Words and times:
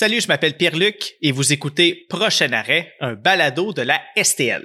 Salut, 0.00 0.20
je 0.20 0.28
m'appelle 0.28 0.56
Pierre-Luc 0.56 1.16
et 1.22 1.32
vous 1.32 1.52
écoutez 1.52 2.06
Prochain 2.08 2.52
arrêt, 2.52 2.92
un 3.00 3.14
balado 3.14 3.72
de 3.72 3.82
la 3.82 4.00
STL. 4.16 4.64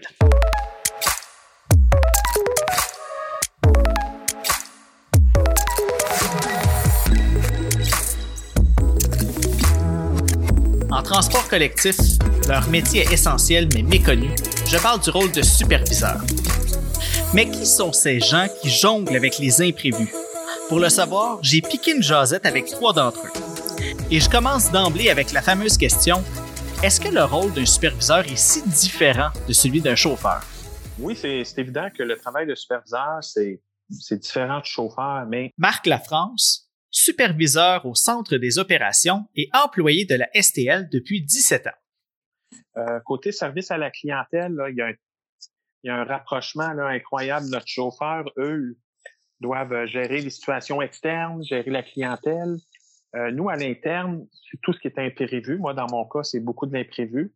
En 10.91 11.01
transport 11.01 11.47
collectif, 11.47 11.95
leur 12.47 12.69
métier 12.69 13.01
est 13.01 13.13
essentiel 13.13 13.67
mais 13.73 13.81
méconnu. 13.81 14.29
Je 14.67 14.77
parle 14.77 15.01
du 15.01 15.09
rôle 15.09 15.31
de 15.31 15.41
superviseur. 15.41 16.21
Mais 17.33 17.49
qui 17.49 17.65
sont 17.65 17.91
ces 17.91 18.19
gens 18.19 18.45
qui 18.61 18.69
jonglent 18.69 19.15
avec 19.15 19.39
les 19.39 19.63
imprévus? 19.63 20.13
Pour 20.69 20.79
le 20.79 20.89
savoir, 20.89 21.39
j'ai 21.41 21.61
piqué 21.61 21.95
une 21.95 22.03
jasette 22.03 22.45
avec 22.45 22.67
trois 22.67 22.93
d'entre 22.93 23.25
eux. 23.25 23.42
Et 24.13 24.19
je 24.19 24.29
commence 24.29 24.71
d'emblée 24.71 25.09
avec 25.09 25.31
la 25.31 25.41
fameuse 25.41 25.75
question 25.75 26.17
est-ce 26.83 27.01
que 27.01 27.11
le 27.11 27.23
rôle 27.23 27.51
d'un 27.51 27.65
superviseur 27.65 28.19
est 28.19 28.35
si 28.35 28.61
différent 28.61 29.29
de 29.47 29.53
celui 29.53 29.81
d'un 29.81 29.95
chauffeur? 29.95 30.43
Oui, 30.99 31.15
c'est 31.15 31.57
évident 31.57 31.89
que 31.89 32.03
le 32.03 32.15
travail 32.15 32.45
de 32.45 32.53
superviseur, 32.53 33.23
c'est 33.23 33.59
différent 33.89 34.59
de 34.59 34.65
chauffeur, 34.65 35.25
mais. 35.27 35.51
Marc 35.57 35.87
Lafrance, 35.87 36.69
superviseur 36.91 37.87
au 37.87 37.95
Centre 37.95 38.37
des 38.37 38.59
opérations 38.59 39.25
et 39.35 39.49
employé 39.51 40.05
de 40.05 40.13
la 40.13 40.29
STL 40.39 40.89
depuis 40.91 41.23
17 41.23 41.65
ans. 41.65 42.59
Euh, 42.77 42.99
côté 43.07 43.31
service 43.31 43.71
à 43.71 43.79
la 43.79 43.89
clientèle, 43.89 44.53
là, 44.53 44.69
il, 44.69 44.75
y 44.75 44.81
a 44.83 44.85
un, 44.89 44.93
il, 45.81 45.87
y 45.87 45.89
a 45.89 45.95
un, 45.95 46.03
rapprochement 46.03 46.71
là, 46.73 46.85
incroyable. 46.85 47.47
Notre 47.47 47.67
chauffeur, 47.67 48.25
eux, 48.37 48.77
doivent 49.39 49.87
gérer 49.87 50.21
les 50.21 50.29
situations 50.29 50.83
externes, 50.83 51.43
gérer 51.43 51.71
la 51.71 51.81
clientèle. 51.81 52.57
Euh, 53.15 53.31
nous, 53.31 53.49
à 53.49 53.55
l'interne, 53.55 54.27
c'est 54.49 54.59
tout 54.61 54.73
ce 54.73 54.79
qui 54.79 54.87
est 54.87 54.97
imprévu. 54.97 55.57
Moi, 55.57 55.73
dans 55.73 55.87
mon 55.91 56.05
cas, 56.05 56.23
c'est 56.23 56.39
beaucoup 56.39 56.65
de 56.65 56.73
l'imprévu. 56.73 57.31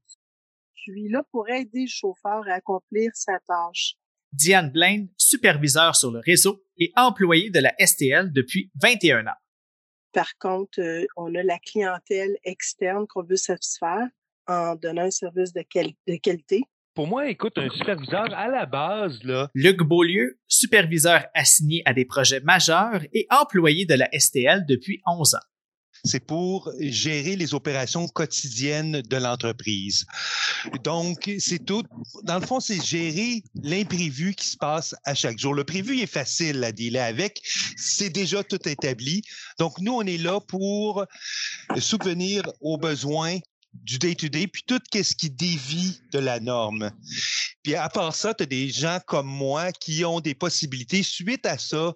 Je 0.73 0.91
suis 0.91 1.09
là 1.09 1.23
pour 1.31 1.47
aider 1.49 1.81
le 1.81 1.87
chauffeur 1.87 2.47
à 2.47 2.53
accomplir 2.53 3.11
sa 3.13 3.39
tâche. 3.47 3.95
Diane 4.33 4.71
Blaine, 4.71 5.09
superviseur 5.17 5.95
sur 5.95 6.11
le 6.11 6.19
réseau 6.19 6.63
et 6.77 6.91
employée 6.95 7.49
de 7.49 7.59
la 7.59 7.73
STL 7.79 8.31
depuis 8.33 8.71
21 8.81 9.27
ans. 9.27 9.37
Par 10.13 10.37
contre, 10.39 10.81
euh, 10.81 11.05
on 11.15 11.33
a 11.35 11.43
la 11.43 11.59
clientèle 11.59 12.37
externe 12.43 13.05
qu'on 13.07 13.23
veut 13.23 13.35
satisfaire 13.35 14.07
en 14.47 14.75
donnant 14.75 15.03
un 15.03 15.11
service 15.11 15.53
de, 15.53 15.63
de 16.07 16.15
qualité. 16.17 16.63
Pour 16.95 17.05
moi, 17.05 17.29
écoute, 17.29 17.57
un 17.57 17.69
superviseur 17.69 18.33
à 18.33 18.47
la 18.47 18.65
base, 18.65 19.23
là. 19.23 19.51
Luc 19.53 19.83
Beaulieu, 19.83 20.39
superviseur 20.47 21.27
assigné 21.35 21.83
à 21.85 21.93
des 21.93 22.05
projets 22.05 22.39
majeurs 22.39 23.01
et 23.13 23.27
employé 23.29 23.85
de 23.85 23.93
la 23.93 24.09
STL 24.17 24.65
depuis 24.65 25.01
11 25.05 25.35
ans 25.35 25.47
c'est 26.07 26.19
pour 26.19 26.71
gérer 26.79 27.35
les 27.35 27.53
opérations 27.53 28.07
quotidiennes 28.07 29.01
de 29.01 29.17
l'entreprise. 29.17 30.05
Donc, 30.83 31.29
c'est 31.39 31.63
tout. 31.63 31.83
Dans 32.23 32.39
le 32.39 32.45
fond, 32.45 32.59
c'est 32.59 32.83
gérer 32.83 33.43
l'imprévu 33.61 34.33
qui 34.33 34.47
se 34.47 34.57
passe 34.57 34.95
à 35.03 35.13
chaque 35.13 35.37
jour. 35.37 35.53
Le 35.53 35.63
prévu 35.63 35.99
est 35.99 36.07
facile 36.07 36.63
à 36.63 36.71
dealer 36.71 37.01
avec. 37.01 37.41
C'est 37.75 38.09
déjà 38.09 38.43
tout 38.43 38.67
établi. 38.67 39.21
Donc, 39.59 39.79
nous, 39.79 39.93
on 39.93 40.03
est 40.03 40.17
là 40.17 40.39
pour 40.39 41.05
subvenir 41.77 42.43
aux 42.61 42.77
besoins 42.77 43.37
du 43.73 43.99
day-to-day, 43.99 44.47
puis 44.47 44.63
tout 44.65 44.79
ce 44.93 45.15
qui 45.15 45.29
dévie 45.29 45.99
de 46.11 46.19
la 46.19 46.39
norme. 46.39 46.91
Puis 47.63 47.75
à 47.75 47.89
part 47.89 48.15
ça, 48.15 48.33
tu 48.33 48.43
as 48.43 48.45
des 48.45 48.69
gens 48.69 48.99
comme 49.05 49.27
moi 49.27 49.71
qui 49.71 50.03
ont 50.05 50.19
des 50.19 50.35
possibilités, 50.35 51.03
suite 51.03 51.45
à 51.45 51.57
ça, 51.57 51.93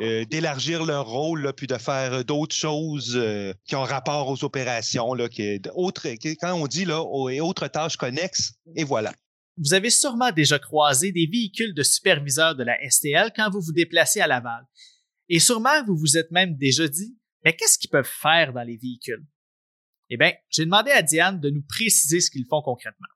euh, 0.00 0.24
d'élargir 0.24 0.84
leur 0.84 1.06
rôle, 1.06 1.52
puis 1.56 1.66
de 1.66 1.76
faire 1.76 2.24
d'autres 2.24 2.54
choses 2.54 3.14
euh, 3.16 3.52
qui 3.66 3.76
ont 3.76 3.82
rapport 3.82 4.28
aux 4.28 4.44
opérations, 4.44 5.14
là, 5.14 5.28
qui, 5.28 5.60
autre, 5.74 6.08
quand 6.40 6.54
on 6.54 6.66
dit 6.66 6.84
là, 6.84 7.02
autres 7.02 7.68
tâches 7.68 7.96
connexes, 7.96 8.54
et 8.76 8.84
voilà. 8.84 9.12
Vous 9.58 9.74
avez 9.74 9.90
sûrement 9.90 10.32
déjà 10.32 10.58
croisé 10.58 11.12
des 11.12 11.28
véhicules 11.30 11.74
de 11.74 11.82
superviseurs 11.82 12.56
de 12.56 12.64
la 12.64 12.78
STL 12.88 13.32
quand 13.36 13.50
vous 13.50 13.60
vous 13.60 13.72
déplacez 13.72 14.20
à 14.20 14.26
Laval. 14.26 14.64
Et 15.28 15.40
sûrement, 15.40 15.84
vous 15.86 15.96
vous 15.96 16.16
êtes 16.16 16.30
même 16.30 16.56
déjà 16.56 16.88
dit, 16.88 17.16
mais 17.44 17.54
qu'est-ce 17.54 17.78
qu'ils 17.78 17.90
peuvent 17.90 18.08
faire 18.20 18.52
dans 18.52 18.62
les 18.62 18.76
véhicules? 18.76 19.24
Eh 20.14 20.18
bien, 20.18 20.34
j'ai 20.50 20.66
demandé 20.66 20.90
à 20.90 21.00
Diane 21.00 21.40
de 21.40 21.48
nous 21.48 21.62
préciser 21.62 22.20
ce 22.20 22.30
qu'ils 22.30 22.44
font 22.44 22.60
concrètement. 22.60 23.08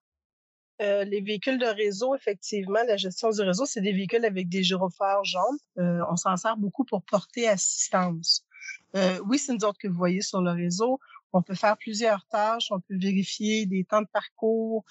Euh, 0.80 1.04
les 1.04 1.20
véhicules 1.20 1.58
de 1.58 1.66
réseau, 1.66 2.14
effectivement, 2.14 2.78
la 2.88 2.96
gestion 2.96 3.28
du 3.28 3.42
réseau, 3.42 3.66
c'est 3.66 3.82
des 3.82 3.92
véhicules 3.92 4.24
avec 4.24 4.48
des 4.48 4.62
gyrophares 4.62 5.22
jaunes. 5.22 5.58
Euh, 5.76 6.00
on 6.10 6.16
s'en 6.16 6.38
sert 6.38 6.56
beaucoup 6.56 6.86
pour 6.86 7.02
porter 7.02 7.48
assistance. 7.48 8.46
Euh, 8.94 9.20
oui, 9.28 9.38
c'est 9.38 9.52
nous 9.52 9.62
autres 9.66 9.76
que 9.78 9.88
vous 9.88 9.96
voyez 9.98 10.22
sur 10.22 10.40
le 10.40 10.52
réseau. 10.52 10.98
On 11.34 11.42
peut 11.42 11.54
faire 11.54 11.76
plusieurs 11.76 12.24
tâches, 12.28 12.68
on 12.70 12.80
peut 12.80 12.96
vérifier 12.96 13.66
des 13.66 13.84
temps 13.84 14.00
de 14.00 14.08
parcours, 14.10 14.82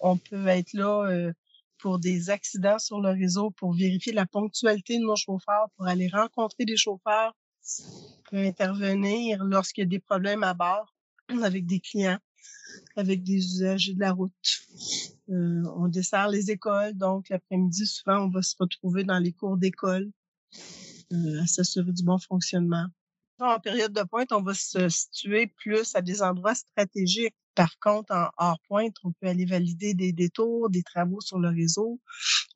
on 0.00 0.16
peut 0.16 0.48
être 0.48 0.72
là 0.72 1.32
pour 1.78 2.00
des 2.00 2.28
accidents 2.28 2.80
sur 2.80 3.00
le 3.00 3.10
réseau, 3.10 3.52
pour 3.52 3.72
vérifier 3.72 4.12
la 4.12 4.26
ponctualité 4.26 4.98
de 4.98 5.04
nos 5.04 5.14
chauffeurs, 5.14 5.68
pour 5.76 5.86
aller 5.86 6.08
rencontrer 6.08 6.64
des 6.64 6.76
chauffeurs, 6.76 7.36
on 7.78 8.30
peut 8.30 8.38
intervenir 8.38 9.44
lorsqu'il 9.44 9.82
y 9.82 9.86
a 9.86 9.90
des 9.90 10.00
problèmes 10.00 10.42
à 10.42 10.54
bord 10.54 10.92
avec 11.40 11.66
des 11.66 11.80
clients, 11.80 12.18
avec 12.96 13.22
des 13.22 13.36
usagers 13.36 13.94
de 13.94 14.00
la 14.00 14.12
route. 14.12 14.32
Euh, 15.30 15.62
on 15.76 15.88
dessert 15.88 16.28
les 16.28 16.50
écoles, 16.50 16.94
donc 16.94 17.28
l'après-midi, 17.30 17.86
souvent, 17.86 18.26
on 18.26 18.28
va 18.28 18.42
se 18.42 18.54
retrouver 18.58 19.04
dans 19.04 19.18
les 19.18 19.32
cours 19.32 19.56
d'école 19.56 20.10
euh, 21.12 21.42
à 21.42 21.46
s'assurer 21.46 21.92
du 21.92 22.02
bon 22.02 22.18
fonctionnement. 22.18 22.86
En 23.38 23.58
période 23.58 23.92
de 23.92 24.02
pointe, 24.02 24.32
on 24.32 24.42
va 24.42 24.54
se 24.54 24.88
situer 24.88 25.46
plus 25.46 25.94
à 25.94 26.02
des 26.02 26.22
endroits 26.22 26.54
stratégiques 26.54 27.34
par 27.54 27.78
contre, 27.78 28.12
en 28.14 28.30
hors 28.38 28.58
pointe, 28.66 28.96
on 29.04 29.12
peut 29.12 29.26
aller 29.26 29.44
valider 29.44 29.94
des 29.94 30.12
détours, 30.12 30.70
des 30.70 30.82
travaux 30.82 31.20
sur 31.20 31.38
le 31.38 31.48
réseau. 31.48 32.00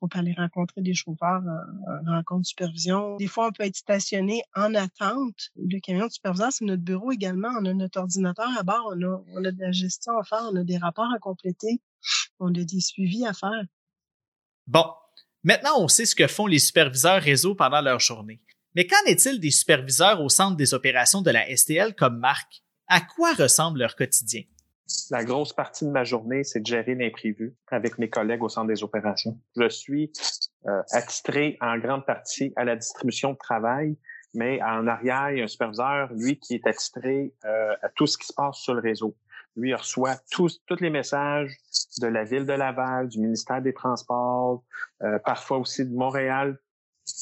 On 0.01 0.07
peut 0.07 0.19
aller 0.19 0.33
rencontrer 0.33 0.81
des 0.81 0.93
chauffeurs 0.93 1.41
en, 1.41 2.11
rencontre 2.11 2.41
de 2.41 2.47
supervision. 2.47 3.17
Des 3.17 3.27
fois, 3.27 3.47
on 3.47 3.51
peut 3.51 3.63
être 3.63 3.75
stationné 3.75 4.43
en 4.55 4.73
attente. 4.75 5.49
Le 5.55 5.79
camion 5.79 6.07
de 6.07 6.11
supervision, 6.11 6.51
c'est 6.51 6.65
notre 6.65 6.83
bureau 6.83 7.11
également. 7.11 7.49
On 7.59 7.65
a 7.65 7.73
notre 7.73 7.99
ordinateur 7.99 8.49
à 8.57 8.63
bord. 8.63 8.93
On 8.95 9.01
a, 9.01 9.23
on 9.33 9.45
a 9.45 9.51
de 9.51 9.59
la 9.59 9.71
gestion 9.71 10.17
à 10.17 10.23
faire. 10.23 10.49
On 10.51 10.55
a 10.55 10.63
des 10.63 10.77
rapports 10.77 11.11
à 11.15 11.19
compléter. 11.19 11.81
On 12.39 12.49
a 12.53 12.63
des 12.63 12.79
suivis 12.79 13.25
à 13.25 13.33
faire. 13.33 13.65
Bon. 14.67 14.85
Maintenant, 15.43 15.79
on 15.79 15.87
sait 15.87 16.05
ce 16.05 16.15
que 16.15 16.27
font 16.27 16.47
les 16.47 16.59
superviseurs 16.59 17.21
réseau 17.21 17.55
pendant 17.55 17.81
leur 17.81 17.99
journée. 17.99 18.41
Mais 18.75 18.85
qu'en 18.85 19.03
est-il 19.05 19.39
des 19.39 19.51
superviseurs 19.51 20.21
au 20.21 20.29
centre 20.29 20.57
des 20.57 20.73
opérations 20.73 21.21
de 21.21 21.31
la 21.31 21.55
STL 21.55 21.95
comme 21.95 22.19
Marc? 22.19 22.63
À 22.87 23.01
quoi 23.01 23.33
ressemble 23.33 23.79
leur 23.79 23.95
quotidien? 23.95 24.43
La 25.09 25.23
grosse 25.23 25.53
partie 25.53 25.85
de 25.85 25.89
ma 25.89 26.03
journée, 26.03 26.43
c'est 26.43 26.61
de 26.61 26.65
gérer 26.65 26.95
l'imprévu 26.95 27.55
avec 27.67 27.97
mes 27.97 28.09
collègues 28.09 28.43
au 28.43 28.49
centre 28.49 28.67
des 28.67 28.83
opérations. 28.83 29.39
Je 29.55 29.69
suis 29.69 30.11
euh, 30.67 30.81
attitré 30.91 31.57
en 31.61 31.77
grande 31.77 32.05
partie 32.05 32.53
à 32.55 32.63
la 32.63 32.75
distribution 32.75 33.33
de 33.33 33.37
travail, 33.37 33.97
mais 34.33 34.61
en 34.61 34.87
arrière, 34.87 35.31
il 35.31 35.37
y 35.39 35.41
a 35.41 35.43
un 35.45 35.47
superviseur, 35.47 36.13
lui, 36.13 36.39
qui 36.39 36.55
est 36.55 36.67
attitré 36.67 37.33
euh, 37.45 37.75
à 37.81 37.89
tout 37.89 38.07
ce 38.07 38.17
qui 38.17 38.27
se 38.27 38.33
passe 38.33 38.57
sur 38.57 38.73
le 38.73 38.81
réseau. 38.81 39.15
Lui, 39.55 39.69
il 39.71 39.75
reçoit 39.75 40.15
tous, 40.29 40.61
tous 40.67 40.79
les 40.81 40.91
messages 40.91 41.57
de 41.99 42.07
la 42.07 42.23
ville 42.23 42.45
de 42.45 42.53
Laval, 42.53 43.07
du 43.07 43.19
ministère 43.19 43.61
des 43.61 43.73
Transports, 43.73 44.63
euh, 45.01 45.17
parfois 45.19 45.57
aussi 45.57 45.85
de 45.85 45.93
Montréal, 45.93 46.59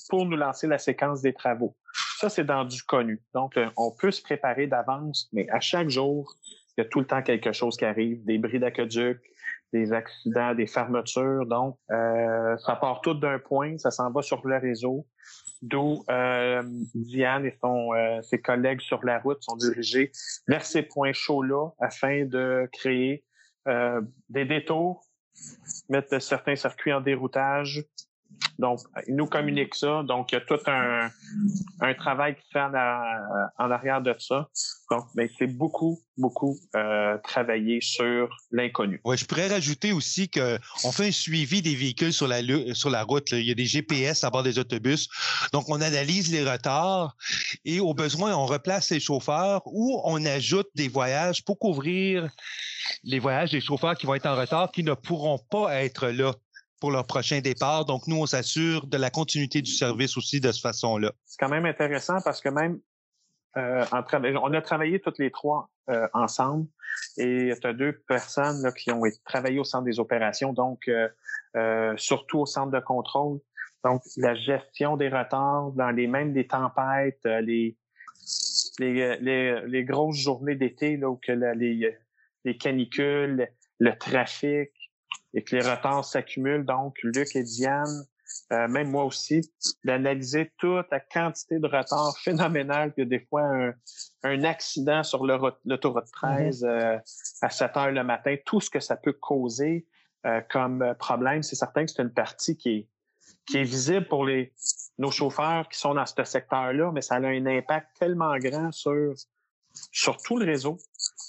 pour 0.09 0.25
nous 0.25 0.35
lancer 0.35 0.67
la 0.67 0.77
séquence 0.77 1.21
des 1.21 1.33
travaux. 1.33 1.77
Ça, 2.17 2.29
c'est 2.29 2.43
dans 2.43 2.65
du 2.65 2.83
connu. 2.83 3.23
Donc, 3.33 3.55
euh, 3.57 3.69
on 3.77 3.91
peut 3.91 4.11
se 4.11 4.21
préparer 4.21 4.67
d'avance, 4.67 5.29
mais 5.31 5.49
à 5.49 5.59
chaque 5.59 5.89
jour, 5.89 6.35
il 6.77 6.81
y 6.83 6.85
a 6.85 6.89
tout 6.89 6.99
le 6.99 7.05
temps 7.05 7.21
quelque 7.21 7.51
chose 7.51 7.77
qui 7.77 7.85
arrive, 7.85 8.23
des 8.25 8.37
bris 8.37 8.59
d'aqueduc, 8.59 9.19
des 9.73 9.93
accidents, 9.93 10.53
des 10.53 10.67
fermetures. 10.67 11.45
Donc, 11.45 11.77
euh, 11.91 12.57
ça 12.57 12.75
part 12.75 13.01
tout 13.01 13.13
d'un 13.13 13.39
point, 13.39 13.77
ça 13.77 13.91
s'en 13.91 14.11
va 14.11 14.21
sur 14.21 14.45
le 14.45 14.57
réseau, 14.57 15.05
d'où 15.61 16.03
euh, 16.09 16.61
Diane 16.93 17.45
et 17.45 17.57
son, 17.61 17.93
euh, 17.93 18.21
ses 18.21 18.41
collègues 18.41 18.81
sur 18.81 19.03
la 19.03 19.19
route 19.19 19.41
sont 19.41 19.55
dirigés 19.55 20.11
vers 20.47 20.65
ces 20.65 20.83
points 20.83 21.13
chauds-là 21.13 21.69
afin 21.79 22.25
de 22.25 22.69
créer 22.71 23.23
euh, 23.67 24.01
des 24.29 24.45
détours, 24.45 25.03
mettre 25.89 26.19
certains 26.21 26.55
circuits 26.55 26.93
en 26.93 27.01
déroutage, 27.01 27.83
donc, 28.59 28.79
ils 29.07 29.15
nous 29.15 29.25
communiquent 29.25 29.75
ça. 29.75 30.03
Donc, 30.03 30.31
il 30.31 30.35
y 30.35 30.37
a 30.37 30.41
tout 30.41 30.59
un, 30.67 31.93
travail 31.95 32.35
qui 32.35 32.41
se 32.47 32.51
fait 32.53 32.59
en, 32.59 33.71
arrière 33.71 34.01
de 34.01 34.15
ça. 34.17 34.47
Donc, 34.91 35.05
ben, 35.15 35.27
c'est 35.37 35.47
beaucoup, 35.47 35.99
beaucoup 36.17 36.57
euh, 36.75 37.17
travailler 37.23 37.79
sur 37.81 38.29
l'inconnu. 38.51 39.01
Ouais, 39.03 39.17
je 39.17 39.25
pourrais 39.25 39.47
rajouter 39.47 39.91
aussi 39.91 40.29
que 40.29 40.57
on 40.83 40.91
fait 40.91 41.07
un 41.07 41.11
suivi 41.11 41.61
des 41.61 41.75
véhicules 41.75 42.13
sur 42.13 42.27
la 42.27 43.03
route. 43.03 43.31
Il 43.31 43.45
y 43.45 43.51
a 43.51 43.55
des 43.55 43.65
GPS 43.65 44.23
à 44.23 44.29
bord 44.29 44.43
des 44.43 44.59
autobus. 44.59 45.09
Donc, 45.51 45.65
on 45.67 45.81
analyse 45.81 46.31
les 46.31 46.49
retards 46.49 47.15
et 47.65 47.79
au 47.79 47.93
besoin, 47.93 48.35
on 48.35 48.45
replace 48.45 48.89
les 48.91 48.99
chauffeurs 48.99 49.61
ou 49.65 49.99
on 50.05 50.23
ajoute 50.25 50.67
des 50.75 50.87
voyages 50.87 51.43
pour 51.43 51.59
couvrir 51.59 52.29
les 53.03 53.19
voyages 53.19 53.51
des 53.51 53.61
chauffeurs 53.61 53.95
qui 53.95 54.05
vont 54.05 54.15
être 54.15 54.27
en 54.27 54.35
retard, 54.35 54.71
qui 54.71 54.83
ne 54.83 54.93
pourront 54.93 55.39
pas 55.49 55.75
être 55.81 56.07
là 56.07 56.33
pour 56.85 56.91
leur 56.91 57.07
prochain 57.07 57.39
départ. 57.39 57.83
Donc, 57.85 58.05
nous, 58.05 58.17
on 58.17 58.27
s'assure 58.27 58.85
de 58.85 58.97
la 58.97 59.09
continuité 59.09 59.63
du 59.63 59.71
service 59.71 60.17
aussi 60.17 60.39
de 60.39 60.51
cette 60.51 60.61
façon-là. 60.61 61.11
C'est 61.25 61.39
quand 61.39 61.49
même 61.49 61.65
intéressant 61.65 62.17
parce 62.23 62.41
que 62.41 62.49
même 62.49 62.79
euh, 63.57 63.83
on 63.91 64.53
a 64.53 64.61
travaillé 64.61 64.99
toutes 64.99 65.17
les 65.17 65.31
trois 65.31 65.71
euh, 65.89 66.07
ensemble 66.13 66.67
et 67.17 67.53
tu 67.59 67.65
as 67.65 67.73
deux 67.73 67.93
personnes 68.07 68.71
qui 68.77 68.91
ont 68.91 69.01
travaillé 69.25 69.57
au 69.57 69.63
centre 69.63 69.85
des 69.85 69.99
opérations, 69.99 70.53
donc 70.53 70.87
surtout 71.97 72.41
au 72.41 72.45
centre 72.45 72.71
de 72.71 72.79
contrôle. 72.79 73.39
Donc, 73.83 74.03
la 74.17 74.35
gestion 74.35 74.95
des 74.95 75.09
retards 75.09 75.71
dans 75.71 75.89
les 75.89 76.05
mêmes 76.05 76.33
des 76.33 76.45
tempêtes, 76.45 77.25
les, 77.25 77.75
les 78.77 79.83
grosses 79.85 80.17
journées 80.17 80.55
d'été, 80.55 80.97
là, 80.97 81.09
où 81.09 81.15
que 81.15 81.31
les, 81.31 81.97
les 82.43 82.57
canicules, 82.57 83.49
le 83.79 83.97
trafic 83.97 84.69
et 85.35 85.43
que 85.43 85.55
les 85.55 85.61
retards 85.61 86.05
s'accumulent. 86.05 86.65
Donc, 86.65 86.97
Luc 87.03 87.35
et 87.35 87.43
Diane, 87.43 88.05
euh, 88.51 88.67
même 88.67 88.89
moi 88.89 89.03
aussi, 89.03 89.41
d'analyser 89.83 90.51
toute 90.57 90.87
la 90.89 90.99
quantité 90.99 91.59
de 91.59 91.67
retards 91.67 92.17
phénoménal 92.23 92.93
que 92.93 93.01
des 93.01 93.19
fois 93.19 93.43
un, 93.43 93.73
un 94.23 94.43
accident 94.43 95.03
sur 95.03 95.25
l'autoroute 95.25 96.11
13 96.11 96.63
mm-hmm. 96.63 96.67
euh, 96.67 96.99
à 97.41 97.49
7 97.49 97.77
heures 97.77 97.91
le 97.91 98.03
matin, 98.03 98.35
tout 98.45 98.61
ce 98.61 98.69
que 98.69 98.79
ça 98.79 98.95
peut 98.95 99.13
causer 99.13 99.85
euh, 100.25 100.41
comme 100.49 100.95
problème, 100.97 101.43
c'est 101.43 101.55
certain 101.55 101.85
que 101.85 101.91
c'est 101.91 102.01
une 102.01 102.13
partie 102.13 102.57
qui 102.57 102.69
est, 102.69 102.87
qui 103.45 103.57
est 103.57 103.63
visible 103.63 104.07
pour 104.07 104.25
les, 104.25 104.53
nos 104.97 105.11
chauffeurs 105.11 105.69
qui 105.69 105.77
sont 105.77 105.93
dans 105.93 106.05
ce 106.05 106.23
secteur-là, 106.23 106.91
mais 106.91 107.01
ça 107.01 107.15
a 107.15 107.19
un 107.19 107.45
impact 107.45 107.89
tellement 107.99 108.35
grand 108.37 108.71
sur, 108.71 109.13
sur 109.91 110.17
tout 110.17 110.37
le 110.37 110.45
réseau. 110.45 110.77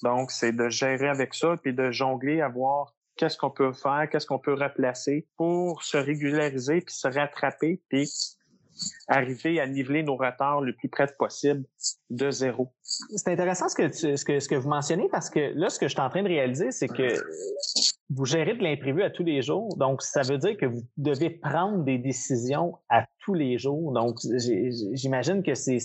Donc, 0.02 0.30
c'est 0.30 0.52
de 0.52 0.68
gérer 0.68 1.08
avec 1.08 1.34
ça, 1.34 1.56
puis 1.62 1.74
de 1.74 1.90
jongler 1.90 2.40
à 2.40 2.48
voir 2.48 2.95
qu'est-ce 3.16 3.36
qu'on 3.36 3.50
peut 3.50 3.72
faire, 3.72 4.08
qu'est-ce 4.10 4.26
qu'on 4.26 4.38
peut 4.38 4.54
replacer 4.54 5.26
pour 5.36 5.82
se 5.82 5.96
régulariser, 5.96 6.80
puis 6.80 6.94
se 6.94 7.08
rattraper, 7.08 7.80
puis 7.88 8.10
arriver 9.08 9.60
à 9.60 9.66
niveler 9.66 10.02
nos 10.02 10.16
retards 10.16 10.60
le 10.60 10.74
plus 10.74 10.88
près 10.88 11.06
possible 11.18 11.64
de 12.10 12.30
zéro. 12.30 12.72
C'est 12.82 13.32
intéressant 13.32 13.68
ce 13.68 13.74
que, 13.74 13.90
ce, 13.90 14.24
que, 14.24 14.38
ce 14.38 14.48
que 14.48 14.54
vous 14.54 14.68
mentionnez 14.68 15.08
parce 15.10 15.30
que 15.30 15.52
là, 15.54 15.70
ce 15.70 15.78
que 15.78 15.86
je 15.86 15.92
suis 15.92 16.00
en 16.00 16.10
train 16.10 16.22
de 16.22 16.28
réaliser, 16.28 16.70
c'est 16.72 16.88
que 16.88 17.14
vous 18.10 18.24
gérez 18.24 18.54
de 18.54 18.62
l'imprévu 18.62 19.02
à 19.02 19.10
tous 19.10 19.24
les 19.24 19.42
jours. 19.42 19.76
Donc, 19.76 20.00
ça 20.02 20.22
veut 20.22 20.38
dire 20.38 20.56
que 20.56 20.66
vous 20.66 20.82
devez 20.96 21.30
prendre 21.30 21.84
des 21.84 21.98
décisions 21.98 22.78
à 22.88 23.04
tous 23.24 23.34
les 23.34 23.58
jours. 23.58 23.92
Donc, 23.92 24.18
j'imagine 24.92 25.42
que 25.42 25.54
c'est 25.54 25.78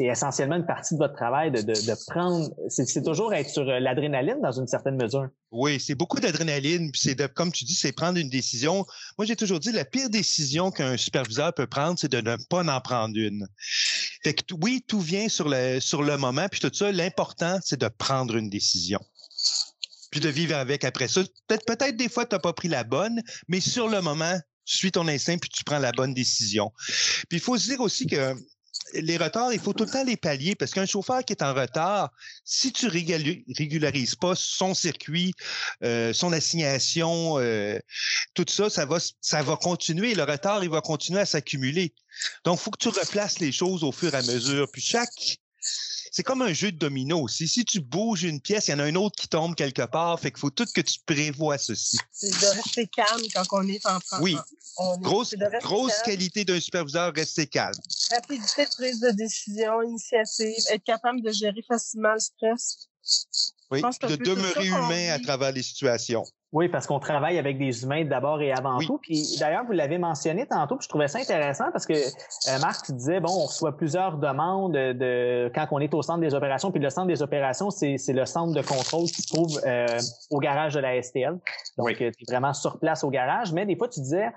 essentiellement 0.00 0.56
une 0.56 0.64
partie 0.66 0.94
de 0.94 0.98
votre 0.98 1.14
travail 1.14 1.50
de, 1.50 1.60
de, 1.60 1.72
de 1.72 2.10
prendre. 2.10 2.48
C'est 2.68 3.02
toujours 3.02 3.34
être 3.34 3.50
sur 3.50 3.68
euh, 3.68 3.78
l'adrénaline 3.78 4.40
dans 4.40 4.52
une 4.52 4.66
certaine 4.66 4.96
mesure. 4.96 5.28
Oui, 5.52 5.78
c'est 5.78 5.94
beaucoup 5.94 6.20
d'adrénaline. 6.20 6.90
Puis 6.90 7.02
c'est 7.04 7.32
comme 7.34 7.52
tu 7.52 7.66
dis, 7.66 7.74
c'est 7.74 7.92
prendre 7.92 8.18
une 8.18 8.30
décision. 8.30 8.86
Moi, 9.18 9.26
j'ai 9.26 9.36
toujours 9.36 9.60
dit 9.60 9.72
la 9.72 9.84
pire 9.84 10.08
décision 10.08 10.70
qu'un 10.70 10.96
superviseur 10.96 11.52
peut 11.52 11.66
prendre, 11.66 11.98
c'est 11.98 12.10
de 12.10 12.22
ne 12.22 12.36
pas 12.48 12.64
en 12.64 12.80
prendre 12.80 13.16
une. 13.16 13.46
Fait 14.24 14.32
que 14.32 14.54
oui, 14.62 14.82
tout 14.86 15.00
vient 15.00 15.28
sur 15.28 15.48
le 15.50 15.80
sur 15.80 16.02
le 16.02 16.16
moment. 16.16 16.46
Puis 16.50 16.60
tout 16.60 16.72
ça, 16.72 16.90
l'important, 16.90 17.58
c'est 17.62 17.78
de 17.78 17.88
prendre 17.88 18.36
une 18.36 18.48
décision 18.48 19.00
de 20.20 20.28
vivre 20.28 20.56
avec 20.56 20.84
après 20.84 21.08
ça. 21.08 21.22
Peut-être 21.46 21.66
peut-être 21.66 21.96
des 21.96 22.08
fois, 22.08 22.26
tu 22.26 22.34
n'as 22.34 22.40
pas 22.40 22.52
pris 22.52 22.68
la 22.68 22.84
bonne, 22.84 23.22
mais 23.48 23.60
sur 23.60 23.88
le 23.88 24.00
moment, 24.00 24.38
tu 24.64 24.76
suis 24.76 24.92
ton 24.92 25.06
instinct 25.08 25.38
puis 25.38 25.50
tu 25.50 25.64
prends 25.64 25.78
la 25.78 25.92
bonne 25.92 26.14
décision. 26.14 26.72
Puis 27.28 27.38
il 27.38 27.40
faut 27.40 27.56
se 27.56 27.64
dire 27.64 27.80
aussi 27.80 28.06
que 28.06 28.34
les 28.94 29.16
retards, 29.16 29.52
il 29.52 29.60
faut 29.60 29.72
tout 29.72 29.84
le 29.84 29.90
temps 29.90 30.04
les 30.04 30.16
pallier 30.16 30.54
parce 30.54 30.72
qu'un 30.72 30.86
chauffeur 30.86 31.24
qui 31.24 31.32
est 31.32 31.42
en 31.42 31.54
retard, 31.54 32.10
si 32.44 32.72
tu 32.72 32.88
régularises 32.88 34.14
pas 34.14 34.34
son 34.36 34.74
circuit, 34.74 35.32
euh, 35.82 36.12
son 36.12 36.32
assignation, 36.32 37.38
euh, 37.38 37.78
tout 38.34 38.44
ça, 38.48 38.70
ça 38.70 38.84
va, 38.86 38.98
ça 39.20 39.42
va 39.42 39.56
continuer. 39.56 40.14
Le 40.14 40.22
retard, 40.22 40.62
il 40.62 40.70
va 40.70 40.80
continuer 40.80 41.20
à 41.20 41.26
s'accumuler. 41.26 41.94
Donc, 42.44 42.58
il 42.60 42.62
faut 42.62 42.70
que 42.70 42.78
tu 42.78 42.88
replaces 42.88 43.38
les 43.40 43.52
choses 43.52 43.82
au 43.82 43.92
fur 43.92 44.14
et 44.14 44.18
à 44.18 44.22
mesure. 44.22 44.68
Puis 44.72 44.82
chaque 44.82 45.38
c'est 46.16 46.22
comme 46.22 46.40
un 46.40 46.54
jeu 46.54 46.72
de 46.72 46.78
domino 46.78 47.20
aussi. 47.20 47.46
Si 47.46 47.62
tu 47.66 47.78
bouges 47.78 48.22
une 48.22 48.40
pièce, 48.40 48.68
il 48.68 48.70
y 48.70 48.74
en 48.74 48.78
a 48.78 48.88
une 48.88 48.96
autre 48.96 49.16
qui 49.16 49.28
tombe 49.28 49.54
quelque 49.54 49.82
part. 49.82 50.18
Fait 50.18 50.30
qu'il 50.30 50.40
faut 50.40 50.48
tout 50.48 50.64
que 50.74 50.80
tu 50.80 50.98
prévois 51.04 51.58
ceci. 51.58 51.98
C'est 52.10 52.30
de 52.30 52.56
rester 52.56 52.86
calme 52.86 53.20
quand 53.34 53.44
on 53.52 53.68
est 53.68 53.84
en 53.84 54.00
France. 54.00 54.20
Oui. 54.22 54.34
grosse 55.02 55.34
grosse 55.62 56.00
qualité 56.06 56.46
d'un 56.46 56.58
superviseur, 56.58 57.12
rester 57.12 57.46
calme. 57.46 57.74
Rapidité 58.10 58.64
de 58.64 58.70
prise 58.70 59.00
de 59.00 59.10
décision, 59.10 59.82
initiative, 59.82 60.56
être 60.70 60.84
capable 60.84 61.20
de 61.20 61.30
gérer 61.32 61.62
facilement 61.68 62.14
le 62.14 62.20
stress. 62.20 62.88
Oui, 63.70 63.82
de 63.82 64.16
demeurer 64.16 64.68
humain 64.68 65.10
à 65.10 65.18
travers 65.18 65.52
les 65.52 65.62
situations. 65.62 66.24
Oui, 66.56 66.70
parce 66.70 66.86
qu'on 66.86 66.98
travaille 66.98 67.36
avec 67.36 67.58
des 67.58 67.82
humains 67.82 68.06
d'abord 68.06 68.40
et 68.40 68.50
avant 68.50 68.78
tout. 68.78 68.96
Puis 68.96 69.36
d'ailleurs, 69.38 69.66
vous 69.66 69.72
l'avez 69.72 69.98
mentionné 69.98 70.46
tantôt, 70.46 70.76
puis 70.76 70.84
je 70.84 70.88
trouvais 70.88 71.06
ça 71.06 71.18
intéressant 71.18 71.66
parce 71.70 71.84
que 71.84 71.92
euh, 71.92 72.58
Marc, 72.62 72.86
tu 72.86 72.94
disais, 72.94 73.20
bon, 73.20 73.28
on 73.28 73.44
reçoit 73.44 73.76
plusieurs 73.76 74.16
demandes 74.16 74.72
de 74.72 75.52
quand 75.54 75.66
on 75.72 75.80
est 75.80 75.92
au 75.92 76.00
centre 76.00 76.20
des 76.20 76.32
opérations, 76.32 76.72
puis 76.72 76.80
le 76.80 76.88
centre 76.88 77.08
des 77.08 77.20
opérations, 77.20 77.68
c'est 77.68 77.98
le 78.08 78.24
centre 78.24 78.54
de 78.54 78.62
contrôle 78.62 79.04
qui 79.04 79.20
se 79.20 79.34
trouve 79.34 79.60
euh, 79.66 79.86
au 80.30 80.38
garage 80.38 80.72
de 80.72 80.80
la 80.80 81.02
STL. 81.02 81.38
Donc, 81.76 81.94
tu 81.94 82.04
es 82.04 82.12
vraiment 82.26 82.54
sur 82.54 82.78
place 82.78 83.04
au 83.04 83.10
garage, 83.10 83.52
mais 83.52 83.66
des 83.66 83.76
fois, 83.76 83.88
tu 83.88 84.00
disais, 84.00 84.32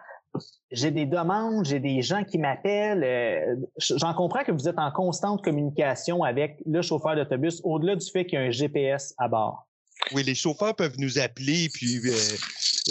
j'ai 0.72 0.92
des 0.92 1.06
demandes, 1.06 1.64
j'ai 1.64 1.80
des 1.80 2.02
gens 2.02 2.26
qui 2.26 2.38
m'appellent. 2.38 3.06
Euh, 3.06 3.56
j'en 3.78 4.14
comprends 4.14 4.44
que 4.44 4.52
vous 4.52 4.68
êtes 4.68 4.78
en 4.78 4.92
constante 4.92 5.42
communication 5.42 6.24
avec 6.24 6.62
le 6.66 6.82
chauffeur 6.82 7.16
d'autobus, 7.16 7.62
au-delà 7.64 7.96
du 7.96 8.06
fait 8.12 8.26
qu'il 8.26 8.38
y 8.38 8.42
a 8.42 8.46
un 8.46 8.52
GPS 8.52 9.16
à 9.18 9.30
bord. 9.30 9.69
Oui, 10.12 10.24
les 10.24 10.36
chauffeurs 10.36 10.76
peuvent 10.76 10.98
nous 10.98 11.20
appeler 11.20 11.70
puis 11.72 11.98
euh, 11.98 12.18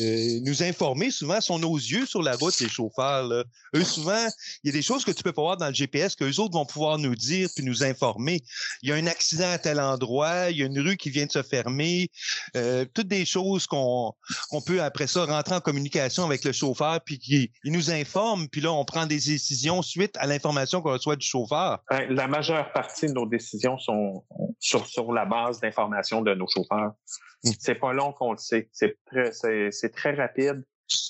euh, 0.00 0.40
nous 0.42 0.62
informer. 0.62 1.10
Souvent, 1.10 1.40
sont 1.40 1.58
nos 1.58 1.74
yeux 1.74 2.06
sur 2.06 2.22
la 2.22 2.36
route, 2.36 2.58
les 2.60 2.68
chauffeurs. 2.68 3.24
Là. 3.24 3.44
Eux, 3.74 3.84
souvent, 3.84 4.26
il 4.62 4.68
y 4.68 4.70
a 4.70 4.72
des 4.72 4.82
choses 4.82 5.04
que 5.04 5.10
tu 5.10 5.22
peux 5.22 5.32
pas 5.32 5.42
voir 5.42 5.56
dans 5.56 5.66
le 5.68 5.74
GPS 5.74 6.14
que 6.14 6.24
les 6.24 6.38
autres 6.38 6.52
vont 6.54 6.66
pouvoir 6.66 6.98
nous 6.98 7.16
dire 7.16 7.48
puis 7.54 7.64
nous 7.64 7.82
informer. 7.82 8.40
Il 8.82 8.90
y 8.90 8.92
a 8.92 8.96
un 8.96 9.06
accident 9.06 9.50
à 9.50 9.58
tel 9.58 9.80
endroit, 9.80 10.50
il 10.50 10.58
y 10.58 10.62
a 10.62 10.66
une 10.66 10.78
rue 10.78 10.96
qui 10.96 11.10
vient 11.10 11.26
de 11.26 11.32
se 11.32 11.42
fermer. 11.42 12.10
Euh, 12.56 12.84
toutes 12.94 13.08
des 13.08 13.24
choses 13.24 13.66
qu'on 13.66 14.12
qu'on 14.50 14.60
peut 14.60 14.82
après 14.82 15.06
ça 15.06 15.24
rentrer 15.24 15.56
en 15.56 15.60
communication 15.60 16.24
avec 16.24 16.44
le 16.44 16.52
chauffeur 16.52 17.00
puis 17.04 17.18
qui 17.18 17.50
il 17.64 17.72
nous 17.72 17.90
informe 17.90 18.48
puis 18.48 18.60
là 18.60 18.72
on 18.72 18.84
prend 18.84 19.06
des 19.06 19.16
décisions 19.18 19.82
suite 19.82 20.16
à 20.18 20.26
l'information 20.26 20.80
qu'on 20.80 20.92
reçoit 20.92 21.16
du 21.16 21.26
chauffeur. 21.26 21.80
La 22.10 22.28
majeure 22.28 22.70
partie 22.72 23.06
de 23.06 23.12
nos 23.12 23.26
décisions 23.26 23.78
sont 23.78 24.24
sur 24.58 24.86
sur 24.86 25.12
la 25.12 25.24
base 25.24 25.60
d'informations 25.60 26.22
de 26.22 26.34
nos 26.34 26.46
chauffeurs. 26.46 26.92
Mmh. 27.44 27.50
C'est 27.58 27.74
pas 27.76 27.92
long 27.92 28.12
qu'on 28.12 28.32
le 28.32 28.38
sait. 28.38 28.68
C'est 28.72 28.96
très, 29.06 29.32
c'est, 29.32 29.90
très 29.90 30.14
rapide. 30.14 30.64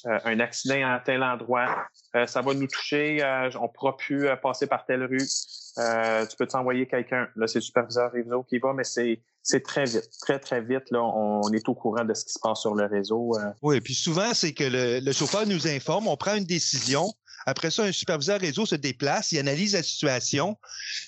Euh, 0.07 0.19
un 0.25 0.41
accident 0.41 0.93
à 0.93 0.99
tel 0.99 1.23
endroit, 1.23 1.87
euh, 2.17 2.27
ça 2.27 2.43
va 2.43 2.53
nous 2.53 2.67
toucher, 2.67 3.23
euh, 3.23 3.49
on 3.61 3.69
pourra 3.69 3.97
plus 3.97 4.27
passer 4.43 4.67
par 4.67 4.85
telle 4.85 5.05
rue. 5.05 5.19
tu 5.19 6.37
peux 6.37 6.49
t'envoyer 6.49 6.89
quelqu'un. 6.89 7.29
Là, 7.37 7.47
c'est 7.47 7.59
le 7.59 7.63
superviseur 7.63 8.11
réseau 8.11 8.43
qui 8.43 8.59
va, 8.59 8.73
mais 8.73 8.83
c'est, 8.83 9.23
c'est 9.45 9.63
très 9.63 9.85
vite, 9.85 10.11
très, 10.21 10.41
très 10.41 10.63
vite. 10.63 10.91
Là, 10.91 11.01
on 11.01 11.53
est 11.53 11.69
au 11.69 11.75
courant 11.77 12.05
de 12.05 12.13
ce 12.13 12.25
qui 12.25 12.33
se 12.33 12.41
passe 12.41 12.61
sur 12.61 12.75
le 12.75 12.87
réseau. 12.87 13.37
Oui, 13.63 13.81
puis 13.81 13.95
souvent, 13.95 14.35
c'est 14.35 14.53
que 14.53 14.65
le, 14.65 14.99
le 14.99 15.13
chauffeur 15.13 15.47
nous 15.47 15.69
informe, 15.69 16.09
on 16.09 16.17
prend 16.17 16.35
une 16.35 16.45
décision, 16.45 17.13
après 17.49 17.71
ça, 17.71 17.85
un 17.85 17.93
superviseur 17.93 18.41
réseau 18.41 18.67
se 18.67 18.75
déplace, 18.75 19.33
il 19.33 19.39
analyse 19.39 19.73
la 19.73 19.83
situation, 19.83 20.59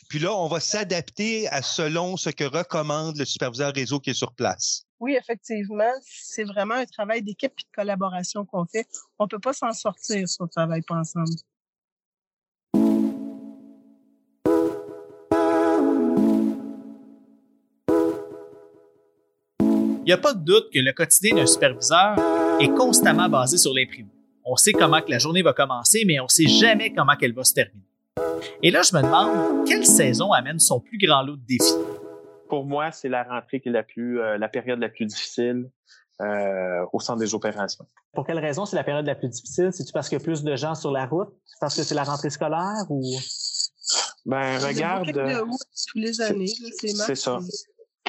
puis 0.08 0.18
là, 0.18 0.34
on 0.34 0.48
va 0.48 0.58
s'adapter 0.58 1.46
à 1.48 1.60
selon 1.60 2.16
ce 2.16 2.30
que 2.30 2.44
recommande 2.44 3.18
le 3.18 3.26
superviseur 3.26 3.74
réseau 3.74 4.00
qui 4.00 4.10
est 4.10 4.14
sur 4.14 4.32
place. 4.32 4.86
Oui, 5.00 5.16
effectivement, 5.20 5.92
c'est 6.02 6.44
vraiment 6.44 6.76
un 6.76 6.86
travail 6.86 7.22
d'équipe 7.22 7.52
et 7.52 7.62
de 7.62 7.74
collaboration 7.74 8.46
qu'on 8.46 8.64
fait. 8.64 8.86
On 9.18 9.24
ne 9.24 9.28
peut 9.28 9.38
pas 9.38 9.52
s'en 9.52 9.72
sortir 9.72 10.26
si 10.26 10.36
on 10.40 10.44
ne 10.44 10.48
travaille 10.48 10.82
pas 10.82 10.96
ensemble. 10.96 11.28
Il 20.02 20.04
n'y 20.06 20.12
a 20.12 20.18
pas 20.18 20.32
de 20.32 20.42
doute 20.42 20.70
que 20.72 20.78
le 20.78 20.92
quotidien 20.92 21.36
d'un 21.36 21.46
superviseur 21.46 22.16
est 22.58 22.74
constamment 22.74 23.28
basé 23.28 23.58
sur 23.58 23.72
l'imprimé. 23.74 24.08
On 24.52 24.56
sait 24.56 24.72
comment 24.72 25.00
que 25.00 25.12
la 25.12 25.20
journée 25.20 25.42
va 25.42 25.52
commencer, 25.52 26.02
mais 26.04 26.18
on 26.18 26.24
ne 26.24 26.28
sait 26.28 26.48
jamais 26.48 26.92
comment 26.92 27.14
qu'elle 27.14 27.32
va 27.32 27.44
se 27.44 27.54
terminer. 27.54 27.86
Et 28.64 28.72
là, 28.72 28.82
je 28.82 28.96
me 28.96 29.00
demande, 29.00 29.64
quelle 29.64 29.86
saison 29.86 30.32
amène 30.32 30.58
son 30.58 30.80
plus 30.80 30.98
grand 30.98 31.22
lot 31.22 31.36
de 31.36 31.46
défis? 31.46 31.74
pour 32.48 32.64
moi, 32.64 32.90
c'est 32.90 33.08
la 33.08 33.22
rentrée 33.22 33.60
qui 33.60 33.68
est 33.68 33.72
la 33.72 33.84
plus, 33.84 34.20
euh, 34.20 34.36
la 34.36 34.48
période 34.48 34.80
la 34.80 34.88
plus 34.88 35.06
difficile 35.06 35.70
euh, 36.20 36.84
au 36.92 36.98
centre 36.98 37.20
des 37.20 37.32
opérations. 37.32 37.86
Pour 38.12 38.26
quelle 38.26 38.40
raison 38.40 38.66
c'est 38.66 38.74
la 38.74 38.82
période 38.82 39.06
la 39.06 39.14
plus 39.14 39.28
difficile? 39.28 39.70
C'est-tu 39.72 39.92
parce 39.92 40.08
qu'il 40.08 40.18
y 40.18 40.20
a 40.20 40.24
plus 40.24 40.42
de 40.42 40.56
gens 40.56 40.74
sur 40.74 40.90
la 40.90 41.06
route? 41.06 41.28
C'est 41.46 41.60
parce 41.60 41.76
que 41.76 41.84
c'est 41.84 41.94
la 41.94 42.02
rentrée 42.02 42.28
scolaire 42.28 42.84
ou? 42.90 43.02
Ben, 44.26 44.58
regarde. 44.58 45.06
tous 45.12 45.98
les 45.98 46.20
années, 46.20 46.52
c'est 46.80 47.14
ça. 47.14 47.38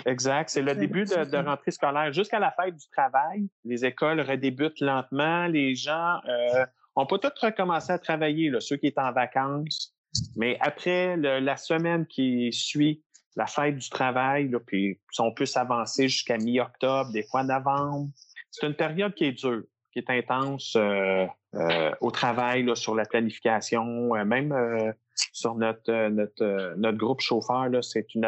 Exact. 0.06 0.50
C'est 0.50 0.62
le 0.62 0.76
début 0.76 1.06
de, 1.06 1.24
de 1.26 1.38
rentrée 1.38 1.72
scolaire. 1.72 2.12
Jusqu'à 2.12 2.40
la 2.40 2.52
fête 2.52 2.76
du 2.76 2.88
travail, 2.90 3.48
les 3.66 3.86
écoles 3.86 4.22
redébutent 4.22 4.80
lentement. 4.80 5.48
Les 5.48 5.76
gens 5.76 6.20
euh, 6.28 6.66
on 6.96 7.06
peut 7.06 7.20
tous 7.20 7.40
recommencer 7.42 7.92
à 7.92 8.00
travailler, 8.00 8.50
là, 8.50 8.60
ceux 8.60 8.78
qui 8.78 8.92
sont 8.92 9.02
en 9.02 9.14
vacances. 9.14 9.94
Mais 10.36 10.58
après 10.60 11.16
la 11.18 11.56
semaine 11.56 12.06
qui 12.06 12.52
suit 12.52 13.02
la 13.38 13.46
fête 13.46 13.78
du 13.78 13.90
travail, 13.90 14.50
là, 14.50 14.60
puis 14.60 15.00
on 15.20 15.34
peut 15.34 15.46
s'avancer 15.46 16.10
jusqu'à 16.10 16.38
mi-octobre, 16.38 17.12
des 17.12 17.24
fois 17.24 17.44
novembre. 17.44 18.10
C'est 18.50 18.68
une 18.68 18.76
période 18.76 19.14
qui 19.14 19.24
est 19.26 19.32
dure, 19.32 19.64
qui 19.94 20.00
est 20.00 20.10
intense 20.10 20.74
euh, 20.76 21.26
euh, 21.56 21.92
au 22.02 22.12
travail, 22.12 22.64
là, 22.64 22.76
sur 22.76 22.94
la 22.94 23.06
planification, 23.06 24.14
euh, 24.16 24.26
même 24.26 24.94
sur 25.32 25.56
notre, 25.56 26.10
notre, 26.10 26.76
notre 26.76 26.98
groupe 26.98 27.22
chauffeur. 27.22 27.70
C'est 27.82 28.14
une 28.16 28.26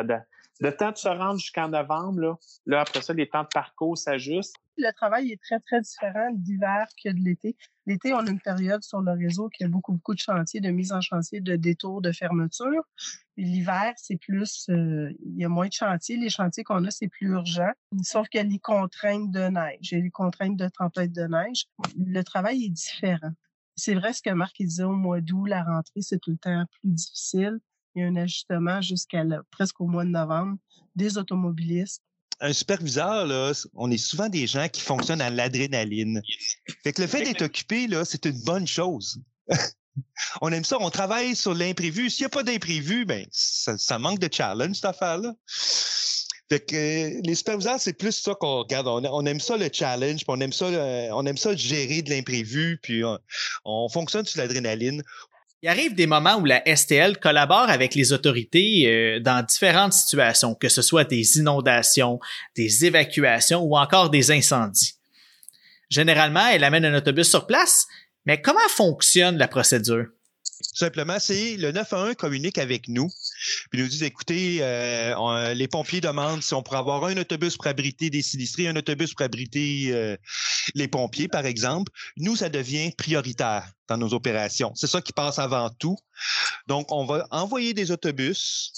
Le 0.59 0.75
temps 0.75 0.91
de 0.91 0.97
se 0.97 1.07
rendre 1.07 1.39
jusqu'en 1.39 1.69
novembre, 1.69 2.19
là, 2.19 2.37
là, 2.65 2.81
après 2.81 3.01
ça, 3.01 3.13
les 3.13 3.27
temps 3.27 3.43
de 3.43 3.49
parcours 3.53 3.97
s'ajustent 3.97 4.55
le 4.77 4.91
travail 4.91 5.31
est 5.31 5.41
très, 5.41 5.59
très 5.59 5.81
différent 5.81 6.29
d'hiver 6.33 6.87
que 7.03 7.09
de 7.09 7.19
l'été. 7.19 7.55
L'été, 7.85 8.13
on 8.13 8.19
a 8.19 8.29
une 8.29 8.39
période 8.39 8.83
sur 8.83 9.01
le 9.01 9.11
réseau 9.11 9.49
qui 9.49 9.63
a 9.63 9.67
beaucoup, 9.67 9.93
beaucoup 9.93 10.13
de 10.13 10.19
chantiers, 10.19 10.61
de 10.61 10.69
mise 10.69 10.91
en 10.91 11.01
chantier, 11.01 11.41
de 11.41 11.55
détours, 11.55 12.01
de 12.01 12.11
fermeture. 12.11 12.83
L'hiver, 13.37 13.93
c'est 13.97 14.17
plus, 14.17 14.67
euh, 14.69 15.11
il 15.25 15.37
y 15.37 15.45
a 15.45 15.49
moins 15.49 15.67
de 15.67 15.73
chantiers. 15.73 16.17
Les 16.17 16.29
chantiers 16.29 16.63
qu'on 16.63 16.85
a, 16.85 16.91
c'est 16.91 17.07
plus 17.07 17.27
urgent. 17.27 17.71
Sauf 18.03 18.27
qu'il 18.29 18.39
y 18.39 18.41
a 18.41 18.47
les 18.47 18.59
contraintes 18.59 19.31
de 19.31 19.47
neige, 19.49 19.91
il 19.91 19.97
y 19.97 20.01
a 20.01 20.03
les 20.03 20.11
contraintes 20.11 20.57
de 20.57 20.69
tempête 20.69 21.11
de 21.11 21.23
neige. 21.23 21.65
Le 21.97 22.21
travail 22.23 22.65
est 22.65 22.69
différent. 22.69 23.31
C'est 23.75 23.95
vrai 23.95 24.13
ce 24.13 24.21
que 24.21 24.29
Marc 24.29 24.55
disait 24.59 24.83
au 24.83 24.93
mois 24.93 25.19
d'août, 25.19 25.47
la 25.47 25.63
rentrée, 25.63 26.01
c'est 26.01 26.19
tout 26.19 26.31
le 26.31 26.37
temps 26.37 26.63
plus 26.79 26.91
difficile. 26.91 27.59
Il 27.95 28.01
y 28.01 28.05
a 28.05 28.07
un 28.07 28.15
ajustement 28.15 28.81
jusqu'à 28.81 29.23
presque 29.51 29.79
au 29.81 29.87
mois 29.87 30.05
de 30.05 30.09
novembre 30.09 30.57
des 30.95 31.17
automobilistes 31.17 32.03
un 32.39 32.51
superviseur, 32.51 33.53
on 33.73 33.89
est 33.89 33.97
souvent 33.97 34.27
des 34.27 34.47
gens 34.47 34.67
qui 34.67 34.81
fonctionnent 34.81 35.21
à 35.21 35.29
l'adrénaline. 35.29 36.21
Fait 36.83 36.97
le 36.99 37.07
fait 37.07 37.23
d'être 37.23 37.43
occupé, 37.43 37.87
c'est 38.05 38.25
une 38.25 38.41
bonne 38.43 38.67
chose. 38.67 39.21
on 40.41 40.51
aime 40.51 40.65
ça, 40.65 40.77
on 40.79 40.89
travaille 40.89 41.35
sur 41.35 41.53
l'imprévu. 41.53 42.09
S'il 42.09 42.23
n'y 42.23 42.27
a 42.27 42.29
pas 42.29 42.43
d'imprévu, 42.43 43.05
ben, 43.05 43.25
ça, 43.31 43.99
manque 43.99 44.19
de 44.19 44.29
challenge, 44.31 44.75
cette 44.75 44.85
affaire-là. 44.85 45.33
Fait 46.49 46.59
que 46.59 46.75
euh, 46.75 47.21
les 47.23 47.35
superviseurs, 47.35 47.79
c'est 47.79 47.93
plus 47.93 48.11
ça 48.11 48.35
qu'on 48.35 48.59
regarde. 48.59 48.87
On, 48.87 49.25
aime 49.25 49.39
ça 49.39 49.55
le 49.55 49.69
challenge, 49.71 50.17
puis 50.17 50.25
on 50.27 50.39
aime 50.41 50.51
ça, 50.51 50.65
on 51.13 51.25
aime 51.25 51.37
ça 51.37 51.55
gérer 51.55 52.01
de 52.01 52.09
l'imprévu, 52.09 52.77
puis 52.83 53.03
on 53.63 53.87
fonctionne 53.87 54.25
sur 54.25 54.41
l'adrénaline. 54.41 55.01
Il 55.63 55.69
arrive 55.69 55.95
des 55.95 56.07
moments 56.07 56.35
où 56.35 56.43
la 56.43 56.61
STL 56.75 57.19
collabore 57.19 57.69
avec 57.69 57.95
les 57.95 58.11
autorités 58.11 58.83
euh, 58.85 59.21
dans 59.21 59.45
différentes 59.45 59.93
situations, 59.93 60.55
que 60.55 60.67
ce 60.67 60.81
soit 60.81 61.05
des 61.05 61.37
inondations, 61.37 62.19
des 62.53 62.83
évacuations 62.83 63.61
ou 63.61 63.77
encore 63.77 64.09
des 64.09 64.29
incendies. 64.29 64.95
Généralement, 65.89 66.45
elle 66.47 66.65
amène 66.65 66.83
un 66.83 66.95
autobus 66.95 67.29
sur 67.29 67.47
place, 67.47 67.87
mais 68.25 68.41
comment 68.41 68.59
fonctionne 68.67 69.37
la 69.37 69.47
procédure? 69.47 70.07
simplement, 70.73 71.19
c'est 71.19 71.55
le 71.55 71.71
911 71.71 72.15
communique 72.15 72.57
avec 72.57 72.89
nous, 72.89 73.09
puis 73.71 73.81
nous 73.81 73.87
dit, 73.87 74.03
écoutez, 74.03 74.59
euh, 74.61 75.53
les 75.53 75.67
pompiers 75.67 76.01
demandent 76.01 76.41
si 76.41 76.53
on 76.53 76.63
pourrait 76.63 76.79
avoir 76.79 77.03
un 77.05 77.17
autobus 77.17 77.55
pour 77.55 77.67
abriter 77.67 78.09
des 78.09 78.21
sinistrés, 78.21 78.67
un 78.67 78.75
autobus 78.75 79.13
pour 79.13 79.25
abriter 79.25 79.89
euh, 79.91 80.17
les 80.75 80.87
pompiers, 80.87 81.27
par 81.27 81.45
exemple. 81.45 81.91
Nous, 82.17 82.35
ça 82.35 82.49
devient 82.49 82.91
prioritaire 82.97 83.71
dans 83.87 83.97
nos 83.97 84.13
opérations. 84.13 84.71
C'est 84.75 84.87
ça 84.87 85.01
qui 85.01 85.13
passe 85.13 85.39
avant 85.39 85.69
tout. 85.69 85.97
Donc, 86.67 86.91
on 86.91 87.05
va 87.05 87.27
envoyer 87.31 87.73
des 87.73 87.91
autobus 87.91 88.71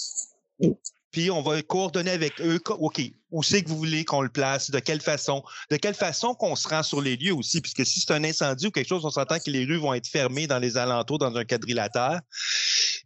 puis 1.16 1.30
on 1.30 1.40
va 1.40 1.62
coordonner 1.62 2.10
avec 2.10 2.42
eux. 2.42 2.60
OK, 2.68 3.00
où 3.30 3.42
c'est 3.42 3.62
que 3.62 3.70
vous 3.70 3.78
voulez 3.78 4.04
qu'on 4.04 4.20
le 4.20 4.28
place, 4.28 4.70
de 4.70 4.78
quelle 4.78 5.00
façon, 5.00 5.42
de 5.70 5.78
quelle 5.78 5.94
façon 5.94 6.34
qu'on 6.34 6.54
se 6.56 6.68
rend 6.68 6.82
sur 6.82 7.00
les 7.00 7.16
lieux 7.16 7.32
aussi, 7.32 7.62
puisque 7.62 7.86
si 7.86 8.00
c'est 8.00 8.12
un 8.12 8.22
incendie 8.22 8.66
ou 8.66 8.70
quelque 8.70 8.88
chose, 8.88 9.02
on 9.02 9.10
s'entend 9.10 9.38
que 9.38 9.50
les 9.50 9.64
rues 9.64 9.78
vont 9.78 9.94
être 9.94 10.08
fermées 10.08 10.46
dans 10.46 10.58
les 10.58 10.76
alentours, 10.76 11.18
dans 11.18 11.34
un 11.34 11.46
quadrilatère. 11.46 12.20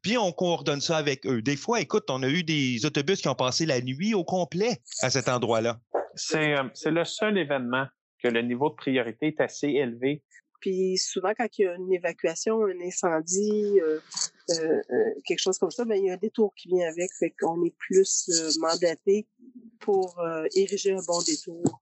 Puis 0.02 0.16
on 0.16 0.32
coordonne 0.32 0.80
ça 0.80 0.96
avec 0.96 1.26
eux. 1.26 1.42
Des 1.42 1.56
fois, 1.56 1.80
écoute, 1.80 2.04
on 2.08 2.22
a 2.22 2.28
eu 2.28 2.42
des 2.42 2.84
autobus 2.86 3.20
qui 3.20 3.28
ont 3.28 3.34
passé 3.34 3.66
la 3.66 3.80
nuit 3.80 4.14
au 4.14 4.24
complet 4.24 4.78
à 5.02 5.10
cet 5.10 5.28
endroit-là. 5.28 5.80
C'est 6.14 6.56
euh, 6.56 6.64
le 6.86 7.04
seul 7.04 7.38
événement 7.38 7.86
que 8.22 8.28
le 8.28 8.42
niveau 8.42 8.70
de 8.70 8.74
priorité 8.74 9.28
est 9.28 9.40
assez 9.40 9.68
élevé 9.68 10.22
puis 10.60 10.98
souvent, 10.98 11.32
quand 11.36 11.46
il 11.58 11.62
y 11.62 11.66
a 11.66 11.74
une 11.74 11.92
évacuation, 11.92 12.64
un 12.64 12.80
incendie, 12.86 13.80
euh, 13.80 13.98
euh, 14.50 14.82
euh, 14.90 15.20
quelque 15.24 15.38
chose 15.38 15.58
comme 15.58 15.70
ça, 15.70 15.84
ben, 15.84 15.96
il 15.96 16.06
y 16.06 16.10
a 16.10 16.14
un 16.14 16.18
détour 16.18 16.54
qui 16.54 16.68
vient 16.68 16.88
avec. 16.88 17.10
Fait 17.18 17.30
qu'on 17.30 17.64
est 17.64 17.74
plus 17.76 18.28
mandaté 18.60 19.26
pour 19.80 20.22
ériger 20.54 20.92
un 20.92 21.02
bon 21.06 21.22
détour. 21.22 21.79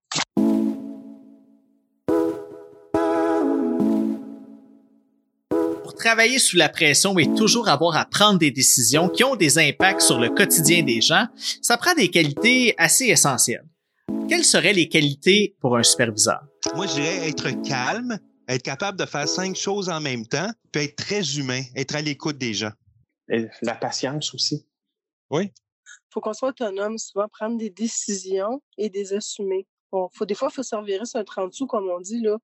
Travailler 6.08 6.38
sous 6.38 6.56
la 6.56 6.70
pression 6.70 7.18
et 7.18 7.26
toujours 7.34 7.68
avoir 7.68 7.94
à 7.94 8.06
prendre 8.06 8.38
des 8.38 8.50
décisions 8.50 9.10
qui 9.10 9.24
ont 9.24 9.36
des 9.36 9.58
impacts 9.58 10.00
sur 10.00 10.18
le 10.18 10.30
quotidien 10.30 10.82
des 10.82 11.02
gens, 11.02 11.26
ça 11.60 11.76
prend 11.76 11.92
des 11.92 12.08
qualités 12.08 12.74
assez 12.78 13.08
essentielles. 13.08 13.68
Quelles 14.26 14.44
seraient 14.44 14.72
les 14.72 14.88
qualités 14.88 15.54
pour 15.60 15.76
un 15.76 15.82
superviseur? 15.82 16.40
Moi, 16.74 16.86
je 16.86 16.94
dirais 16.94 17.28
être 17.28 17.50
calme, 17.60 18.18
être 18.48 18.62
capable 18.62 18.98
de 18.98 19.04
faire 19.04 19.28
cinq 19.28 19.54
choses 19.54 19.90
en 19.90 20.00
même 20.00 20.26
temps, 20.26 20.50
puis 20.72 20.84
être 20.84 20.96
très 20.96 21.36
humain, 21.36 21.60
être 21.76 21.94
à 21.94 22.00
l'écoute 22.00 22.38
des 22.38 22.54
gens. 22.54 22.72
Et 23.30 23.44
la 23.60 23.74
patience 23.74 24.32
aussi. 24.32 24.66
Oui. 25.28 25.52
Il 25.52 26.10
faut 26.14 26.22
qu'on 26.22 26.32
soit 26.32 26.48
autonome, 26.48 26.96
souvent 26.96 27.28
prendre 27.28 27.58
des 27.58 27.68
décisions 27.68 28.62
et 28.78 28.88
des 28.88 29.12
assumer. 29.12 29.66
Bon, 29.92 30.08
faut, 30.14 30.24
des 30.24 30.34
fois, 30.34 30.48
il 30.50 30.54
faut 30.54 30.62
servir 30.62 31.06
sur 31.06 31.20
un 31.20 31.24
30 31.24 31.52
sous, 31.52 31.66
comme 31.66 31.90
on 31.90 32.00
dit. 32.00 32.22
Là. 32.22 32.38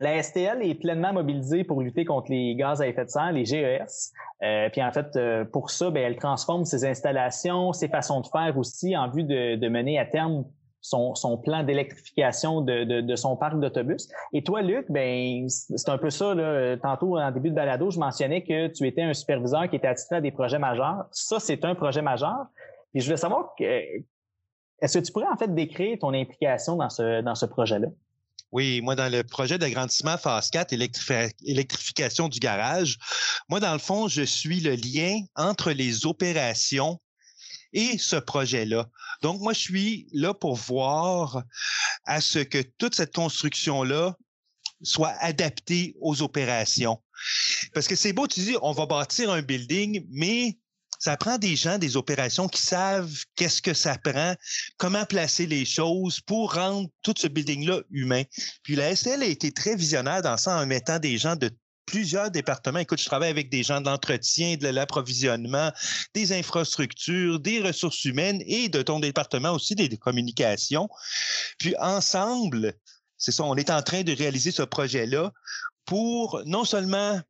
La 0.00 0.22
STL 0.22 0.62
est 0.62 0.74
pleinement 0.76 1.12
mobilisée 1.12 1.62
pour 1.62 1.82
lutter 1.82 2.06
contre 2.06 2.30
les 2.30 2.54
gaz 2.54 2.80
à 2.80 2.88
effet 2.88 3.04
de 3.04 3.10
serre, 3.10 3.32
les 3.32 3.44
GES. 3.44 4.12
Euh, 4.42 4.70
puis 4.70 4.82
en 4.82 4.90
fait, 4.92 5.14
euh, 5.16 5.44
pour 5.44 5.70
ça, 5.70 5.90
ben, 5.90 6.02
elle 6.02 6.16
transforme 6.16 6.64
ses 6.64 6.86
installations, 6.86 7.74
ses 7.74 7.88
façons 7.88 8.22
de 8.22 8.26
faire 8.26 8.56
aussi 8.56 8.96
en 8.96 9.10
vue 9.10 9.24
de, 9.24 9.56
de 9.56 9.68
mener 9.68 9.98
à 9.98 10.06
terme 10.06 10.46
son, 10.80 11.14
son 11.14 11.36
plan 11.36 11.64
d'électrification 11.64 12.62
de, 12.62 12.84
de, 12.84 13.02
de, 13.02 13.16
son 13.16 13.36
parc 13.36 13.60
d'autobus. 13.60 14.08
Et 14.32 14.42
toi, 14.42 14.62
Luc, 14.62 14.86
ben 14.88 15.46
c'est 15.48 15.90
un 15.90 15.98
peu 15.98 16.08
ça. 16.08 16.34
Là. 16.34 16.78
Tantôt, 16.78 17.18
en 17.18 17.30
début 17.30 17.50
de 17.50 17.54
balado, 17.54 17.90
je 17.90 17.98
mentionnais 17.98 18.42
que 18.42 18.68
tu 18.68 18.86
étais 18.86 19.02
un 19.02 19.12
superviseur 19.12 19.68
qui 19.68 19.76
était 19.76 19.88
attitré 19.88 20.16
à 20.16 20.20
des 20.22 20.30
projets 20.30 20.58
majeurs. 20.58 21.04
Ça, 21.10 21.38
c'est 21.38 21.62
un 21.66 21.74
projet 21.74 22.00
majeur. 22.00 22.46
Et 22.94 23.00
je 23.00 23.04
voulais 23.04 23.18
savoir, 23.18 23.54
est-ce 23.58 24.98
que 24.98 25.04
tu 25.04 25.12
pourrais 25.12 25.28
en 25.30 25.36
fait 25.36 25.54
décrire 25.54 25.98
ton 25.98 26.14
implication 26.14 26.76
dans 26.76 26.88
ce, 26.88 27.20
dans 27.20 27.34
ce 27.34 27.44
projet-là? 27.44 27.88
Oui, 28.52 28.80
moi, 28.80 28.96
dans 28.96 29.10
le 29.10 29.22
projet 29.22 29.58
d'agrandissement 29.58 30.18
phase 30.18 30.50
4, 30.50 30.72
électrification 31.44 32.28
du 32.28 32.40
garage, 32.40 32.98
moi, 33.48 33.60
dans 33.60 33.72
le 33.72 33.78
fond, 33.78 34.08
je 34.08 34.22
suis 34.22 34.60
le 34.60 34.74
lien 34.74 35.20
entre 35.36 35.70
les 35.70 36.04
opérations 36.04 37.00
et 37.72 37.96
ce 37.98 38.16
projet-là. 38.16 38.88
Donc, 39.22 39.40
moi, 39.40 39.52
je 39.52 39.60
suis 39.60 40.08
là 40.12 40.34
pour 40.34 40.56
voir 40.56 41.44
à 42.04 42.20
ce 42.20 42.40
que 42.40 42.62
toute 42.78 42.96
cette 42.96 43.14
construction-là 43.14 44.16
soit 44.82 45.14
adaptée 45.20 45.94
aux 46.00 46.22
opérations. 46.22 47.00
Parce 47.74 47.86
que 47.86 47.94
c'est 47.94 48.12
beau, 48.12 48.26
tu 48.26 48.40
dis, 48.40 48.56
on 48.62 48.72
va 48.72 48.86
bâtir 48.86 49.30
un 49.30 49.42
building, 49.42 50.06
mais 50.10 50.58
ça 51.00 51.16
prend 51.16 51.38
des 51.38 51.56
gens, 51.56 51.78
des 51.78 51.96
opérations 51.96 52.46
qui 52.46 52.60
savent 52.60 53.24
qu'est-ce 53.34 53.62
que 53.62 53.74
ça 53.74 53.96
prend, 53.98 54.34
comment 54.76 55.06
placer 55.06 55.46
les 55.46 55.64
choses 55.64 56.20
pour 56.20 56.54
rendre 56.54 56.88
tout 57.02 57.14
ce 57.16 57.26
building-là 57.26 57.80
humain. 57.90 58.22
Puis 58.62 58.76
la 58.76 58.94
SL 58.94 59.22
a 59.22 59.26
été 59.26 59.50
très 59.50 59.74
visionnaire 59.74 60.22
dans 60.22 60.36
ça 60.36 60.56
en 60.56 60.66
mettant 60.66 60.98
des 60.98 61.16
gens 61.16 61.36
de 61.36 61.50
plusieurs 61.86 62.30
départements. 62.30 62.78
Écoute, 62.78 63.00
je 63.00 63.06
travaille 63.06 63.30
avec 63.30 63.50
des 63.50 63.62
gens 63.62 63.80
d'entretien, 63.80 64.56
de 64.56 64.68
l'approvisionnement, 64.68 65.72
des 66.14 66.32
infrastructures, 66.32 67.40
des 67.40 67.60
ressources 67.60 68.04
humaines 68.04 68.42
et 68.46 68.68
de 68.68 68.82
ton 68.82 69.00
département 69.00 69.52
aussi 69.52 69.74
des 69.74 69.88
communications. 69.96 70.88
Puis 71.58 71.74
ensemble, 71.80 72.74
c'est 73.16 73.32
ça, 73.32 73.44
on 73.44 73.56
est 73.56 73.70
en 73.70 73.82
train 73.82 74.02
de 74.02 74.12
réaliser 74.12 74.50
ce 74.50 74.62
projet-là 74.62 75.32
pour 75.84 76.42
non 76.44 76.64
seulement 76.64 77.20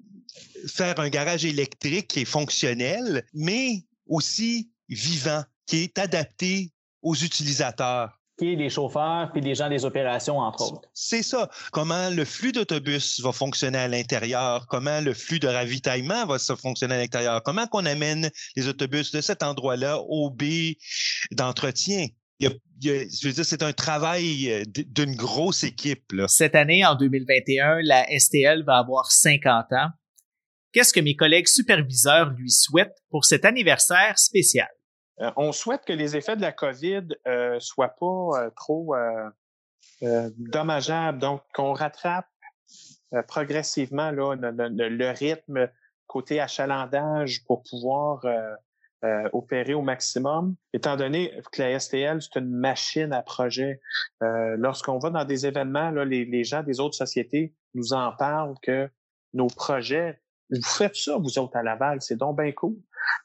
faire 0.66 0.98
un 1.00 1.08
garage 1.08 1.44
électrique 1.44 2.08
qui 2.08 2.20
est 2.20 2.24
fonctionnel, 2.24 3.24
mais 3.34 3.84
aussi 4.06 4.70
vivant, 4.88 5.42
qui 5.66 5.78
est 5.78 5.98
adapté 5.98 6.72
aux 7.02 7.14
utilisateurs 7.14 8.20
les 8.46 8.70
chauffeurs 8.70 9.30
puis 9.32 9.40
les 9.40 9.54
gens 9.54 9.68
des 9.68 9.84
opérations, 9.84 10.38
entre 10.38 10.72
autres. 10.72 10.88
C'est 10.94 11.22
ça. 11.22 11.50
Comment 11.72 12.10
le 12.10 12.24
flux 12.24 12.52
d'autobus 12.52 13.20
va 13.20 13.32
fonctionner 13.32 13.78
à 13.78 13.88
l'intérieur, 13.88 14.66
comment 14.68 15.00
le 15.00 15.14
flux 15.14 15.38
de 15.38 15.48
ravitaillement 15.48 16.26
va 16.26 16.38
se 16.38 16.54
fonctionner 16.54 16.94
à 16.94 16.98
l'intérieur, 16.98 17.42
comment 17.42 17.66
qu'on 17.66 17.86
amène 17.86 18.30
les 18.56 18.68
autobus 18.68 19.12
de 19.12 19.20
cet 19.20 19.42
endroit-là 19.42 19.98
au 20.00 20.30
B 20.30 20.44
d'entretien? 21.32 22.06
je 22.40 23.26
veux 23.26 23.32
dire, 23.34 23.44
c'est 23.44 23.62
un 23.62 23.74
travail 23.74 24.50
euh, 24.50 24.62
d'une 24.66 25.14
grosse 25.14 25.62
équipe. 25.62 26.10
Là. 26.12 26.26
Cette 26.26 26.54
année, 26.54 26.86
en 26.86 26.94
2021, 26.94 27.80
la 27.82 28.06
STL 28.18 28.64
va 28.64 28.78
avoir 28.78 29.12
50 29.12 29.66
ans. 29.72 29.88
Qu'est-ce 30.72 30.92
que 30.92 31.00
mes 31.00 31.16
collègues 31.16 31.48
superviseurs 31.48 32.30
lui 32.30 32.50
souhaitent 32.50 33.02
pour 33.10 33.24
cet 33.24 33.44
anniversaire 33.44 34.18
spécial? 34.18 34.68
Euh, 35.20 35.30
on 35.36 35.52
souhaite 35.52 35.84
que 35.84 35.92
les 35.92 36.16
effets 36.16 36.36
de 36.36 36.42
la 36.42 36.52
COVID 36.52 37.08
euh, 37.26 37.58
soient 37.58 37.96
pas 37.98 38.30
euh, 38.34 38.50
trop 38.56 38.94
euh, 38.94 40.30
dommageables, 40.36 41.18
donc 41.18 41.42
qu'on 41.54 41.72
rattrape 41.72 42.26
progressivement 43.26 44.12
le, 44.12 45.10
rythme 45.10 45.68
côté 46.06 46.38
achalandage 46.38 47.44
pour 47.44 47.64
pouvoir 47.68 48.24
opérer 49.32 49.74
au 49.74 49.82
maximum, 49.82 50.54
étant 50.72 50.94
donné 50.94 51.32
que 51.50 51.60
la 51.60 51.80
STL, 51.80 52.22
c'est 52.22 52.38
une 52.38 52.50
machine 52.50 53.12
à 53.12 53.22
projet. 53.22 53.80
Lorsqu'on 54.20 54.98
va 54.98 55.10
dans 55.10 55.24
des 55.24 55.44
événements, 55.44 55.90
les, 55.90 56.24
les 56.24 56.44
gens 56.44 56.62
des 56.62 56.78
autres 56.78 56.94
sociétés 56.94 57.52
nous 57.74 57.92
en 57.92 58.12
parlent 58.12 58.54
que 58.62 58.88
nos 59.34 59.48
projets 59.48 60.20
vous 60.50 60.62
faites 60.62 60.96
ça, 60.96 61.16
vous 61.16 61.38
autres, 61.38 61.56
à 61.56 61.62
Laval, 61.62 62.00
c'est 62.02 62.16
donc 62.16 62.40
bien 62.40 62.52
cool. 62.52 62.76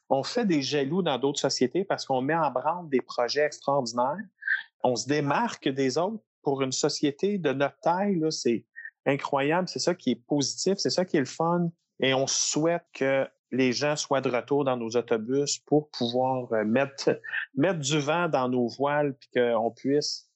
on 0.08 0.22
fait 0.22 0.46
des 0.46 0.62
jaloux 0.62 1.02
dans 1.02 1.18
d'autres 1.18 1.40
sociétés 1.40 1.84
parce 1.84 2.06
qu'on 2.06 2.22
met 2.22 2.34
en 2.34 2.50
branle 2.50 2.88
des 2.88 3.00
projets 3.00 3.44
extraordinaires. 3.44 4.18
On 4.84 4.94
se 4.94 5.06
démarque 5.06 5.68
des 5.68 5.98
autres 5.98 6.22
pour 6.42 6.62
une 6.62 6.72
société 6.72 7.38
de 7.38 7.52
notre 7.52 7.78
taille. 7.80 8.20
C'est 8.30 8.64
incroyable. 9.04 9.68
C'est 9.68 9.80
ça 9.80 9.94
qui 9.94 10.12
est 10.12 10.26
positif. 10.26 10.78
C'est 10.78 10.90
ça 10.90 11.04
qui 11.04 11.16
est 11.16 11.20
le 11.20 11.26
fun. 11.26 11.70
Et 12.00 12.14
on 12.14 12.26
souhaite 12.26 12.84
que 12.92 13.26
les 13.50 13.72
gens 13.72 13.96
soient 13.96 14.20
de 14.20 14.30
retour 14.30 14.64
dans 14.64 14.76
nos 14.76 14.90
autobus 14.90 15.58
pour 15.58 15.90
pouvoir 15.90 16.52
euh, 16.52 16.64
mettre, 16.64 17.20
mettre 17.56 17.80
du 17.80 17.98
vent 17.98 18.28
dans 18.28 18.48
nos 18.48 18.68
voiles 18.68 19.14
puis 19.14 19.28
qu'on 19.34 19.70
puisse 19.70 20.28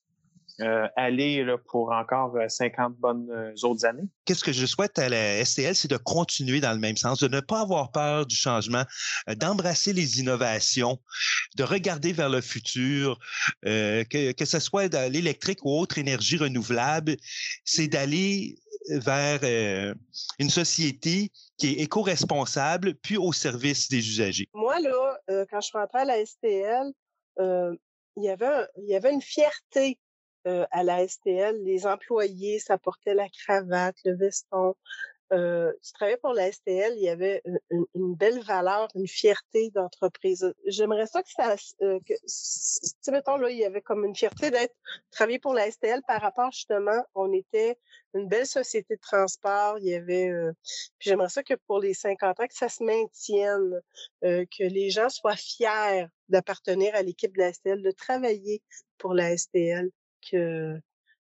euh, 0.59 0.87
aller 0.95 1.43
là, 1.43 1.57
pour 1.57 1.91
encore 1.91 2.35
50 2.47 2.91
euh, 2.91 2.95
bonnes 2.99 3.29
euh, 3.31 3.53
autres 3.63 3.85
années. 3.85 4.07
Qu'est-ce 4.25 4.43
que 4.43 4.51
je 4.51 4.65
souhaite 4.65 4.99
à 4.99 5.09
la 5.09 5.43
STL, 5.43 5.75
c'est 5.75 5.89
de 5.89 5.97
continuer 5.97 6.59
dans 6.59 6.73
le 6.73 6.79
même 6.79 6.97
sens, 6.97 7.19
de 7.19 7.27
ne 7.27 7.39
pas 7.39 7.61
avoir 7.61 7.91
peur 7.91 8.25
du 8.25 8.35
changement, 8.35 8.83
d'embrasser 9.27 9.93
les 9.93 10.19
innovations, 10.19 10.99
de 11.55 11.63
regarder 11.63 12.13
vers 12.13 12.29
le 12.29 12.41
futur, 12.41 13.17
que, 13.63 14.31
que 14.31 14.45
ce 14.45 14.59
soit 14.59 14.89
dans 14.89 15.11
l'électrique 15.11 15.59
ou 15.63 15.79
autre 15.79 15.97
énergie 15.97 16.37
renouvelable, 16.37 17.15
c'est 17.65 17.87
d'aller 17.87 18.57
vers 18.89 19.41
une 20.39 20.49
société 20.49 21.31
qui 21.57 21.67
est 21.69 21.83
éco-responsable, 21.83 22.95
puis 22.95 23.17
au 23.17 23.31
service 23.33 23.89
des 23.89 23.97
usagers. 23.97 24.47
Moi, 24.53 24.79
là, 24.79 25.17
quand 25.49 25.61
je 25.61 25.67
suis 25.67 25.77
rentrée 25.77 25.99
à 25.99 26.05
la 26.05 26.25
STL, 26.25 26.91
il 28.17 28.23
y 28.23 28.29
avait, 28.29 28.67
il 28.77 28.89
y 28.89 28.95
avait 28.95 29.13
une 29.13 29.21
fierté 29.21 29.99
à 30.45 30.83
la 30.83 31.07
STL, 31.07 31.63
les 31.63 31.85
employés, 31.85 32.59
ça 32.59 32.77
portait 32.77 33.13
la 33.13 33.29
cravate, 33.29 33.95
le 34.05 34.15
veston. 34.15 34.75
Euh, 35.33 35.71
tu 35.81 35.93
travaillais 35.93 36.17
pour 36.17 36.33
la 36.33 36.51
STL, 36.51 36.93
il 36.97 37.03
y 37.03 37.09
avait 37.09 37.41
une, 37.69 38.15
belle 38.15 38.41
valeur, 38.43 38.89
une 38.95 39.07
fierté 39.07 39.69
d'entreprise. 39.69 40.53
J'aimerais 40.65 41.07
ça 41.07 41.23
que 41.23 41.29
ça, 41.29 41.55
euh, 41.81 41.99
que, 42.05 42.13
tu 43.03 43.11
mettons 43.11 43.37
là, 43.37 43.49
il 43.49 43.57
y 43.57 43.63
avait 43.63 43.81
comme 43.81 44.03
une 44.03 44.15
fierté 44.15 44.51
d'être 44.51 44.75
travailler 45.09 45.39
pour 45.39 45.53
la 45.53 45.71
STL 45.71 46.01
par 46.05 46.21
rapport 46.21 46.51
justement, 46.51 47.01
on 47.15 47.31
était 47.31 47.77
une 48.13 48.27
belle 48.27 48.45
société 48.45 48.95
de 48.95 49.01
transport. 49.01 49.77
Il 49.79 49.85
y 49.85 49.95
avait, 49.95 50.29
euh, 50.29 50.51
j'aimerais 50.99 51.29
ça 51.29 51.43
que 51.43 51.53
pour 51.65 51.79
les 51.79 51.93
50 51.93 52.39
ans 52.41 52.47
que 52.47 52.53
ça 52.53 52.67
se 52.67 52.83
maintienne, 52.83 53.81
euh, 54.25 54.45
que 54.45 54.63
les 54.63 54.89
gens 54.89 55.07
soient 55.07 55.37
fiers 55.37 56.07
d'appartenir 56.27 56.93
à 56.93 57.03
l'équipe 57.03 57.33
de 57.33 57.39
la 57.41 57.53
STL, 57.53 57.81
de 57.81 57.91
travailler 57.91 58.61
pour 58.97 59.13
la 59.13 59.37
STL 59.37 59.91
que, 60.29 60.79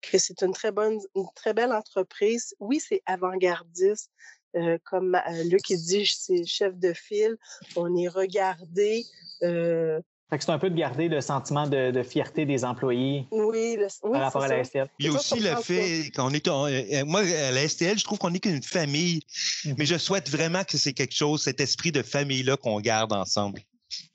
que 0.02 0.18
c'est 0.18 0.42
une 0.42 0.52
très 0.52 0.72
bonne, 0.72 0.98
une 1.14 1.26
très 1.34 1.54
belle 1.54 1.72
entreprise. 1.72 2.54
Oui, 2.60 2.80
c'est 2.80 3.02
avant-gardiste. 3.06 4.10
Euh, 4.56 4.78
comme 4.84 5.16
euh, 5.16 5.44
Luc 5.44 5.62
dit, 5.66 6.06
c'est 6.06 6.44
chef 6.44 6.76
de 6.76 6.92
file. 6.92 7.36
On 7.76 7.96
est 7.96 8.08
regardé. 8.08 9.04
Euh, 9.42 10.00
c'est 10.40 10.50
un 10.50 10.58
peu 10.58 10.70
de 10.70 10.74
garder 10.74 11.08
le 11.08 11.20
sentiment 11.20 11.66
de, 11.66 12.02
fierté 12.02 12.46
des 12.46 12.64
employés 12.64 13.26
oui, 13.30 13.78
par 14.02 14.20
rapport 14.20 14.42
à 14.42 14.48
la 14.48 14.64
STL. 14.64 14.88
Il 14.98 15.06
y 15.06 15.08
a 15.08 15.12
aussi 15.12 15.38
le 15.38 15.54
fait 15.56 16.10
qu'on 16.14 16.30
est, 16.30 16.46
euh, 16.48 17.04
moi, 17.04 17.20
à 17.20 17.52
la 17.52 17.68
STL, 17.68 17.98
je 17.98 18.04
trouve 18.04 18.18
qu'on 18.18 18.32
est 18.34 18.40
qu'une 18.40 18.62
famille, 18.62 19.20
mmh 19.64 19.74
mais 19.78 19.86
je 19.86 19.96
souhaite 19.96 20.28
vraiment 20.30 20.64
que 20.64 20.78
c'est 20.78 20.92
quelque 20.92 21.14
chose, 21.14 21.42
cet 21.42 21.60
esprit 21.60 21.92
de 21.92 22.02
famille-là 22.02 22.56
qu'on 22.56 22.80
garde 22.80 23.12
ensemble. 23.12 23.60